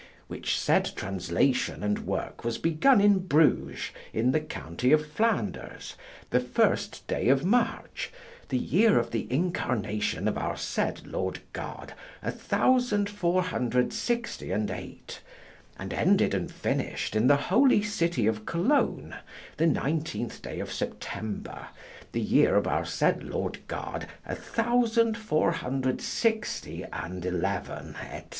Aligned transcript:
which 0.27 0.57
said 0.59 0.89
translation 0.95 1.83
and 1.83 2.07
work 2.07 2.43
was 2.43 2.57
begun 2.57 2.99
in 2.99 3.19
Bruges 3.19 3.91
in 4.13 4.31
the 4.31 4.39
County 4.39 4.91
of 4.91 5.05
Flanders, 5.05 5.93
the 6.31 6.39
first 6.39 7.05
day 7.05 7.27
of 7.27 7.45
March, 7.45 8.11
the 8.49 8.57
year 8.57 8.97
of 8.97 9.11
the 9.11 9.31
Incarnation 9.31 10.27
of 10.27 10.39
our 10.39 10.57
said 10.57 11.05
Lord 11.05 11.39
God 11.53 11.93
a 12.23 12.31
thousand 12.31 13.11
four 13.11 13.43
hundred 13.43 13.93
sixty 13.93 14.51
and 14.51 14.71
eight, 14.71 15.21
and 15.77 15.93
ended 15.93 16.33
and 16.33 16.51
finished 16.51 17.15
in 17.15 17.27
the 17.27 17.35
holy 17.37 17.83
city 17.83 18.25
of 18.25 18.43
Cologne 18.47 19.15
the 19.57 19.65
19th 19.67 20.41
day 20.41 20.59
of 20.59 20.73
September, 20.73 21.67
the 22.11 22.21
year 22.21 22.55
of 22.55 22.65
our 22.65 22.85
said 22.85 23.21
Lord 23.23 23.59
God 23.67 24.07
a 24.25 24.33
thousand 24.35 25.15
four 25.15 25.51
hundred 25.51 26.01
sixty 26.01 26.83
and 26.91 27.23
eleven, 27.23 27.93
etc. 28.01 28.23